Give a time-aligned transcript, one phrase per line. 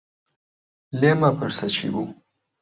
[0.99, 2.07] لێم مەپرسە چی بوو.